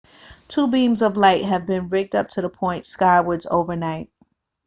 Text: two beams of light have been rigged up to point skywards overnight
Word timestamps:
two 0.47 0.67
beams 0.67 1.03
of 1.03 1.15
light 1.15 1.45
have 1.45 1.67
been 1.67 1.87
rigged 1.87 2.15
up 2.15 2.27
to 2.27 2.49
point 2.49 2.87
skywards 2.87 3.45
overnight 3.45 4.09